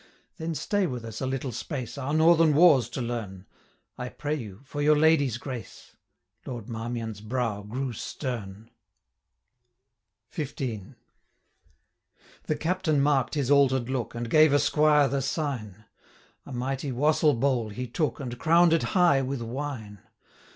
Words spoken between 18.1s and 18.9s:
And crown'd it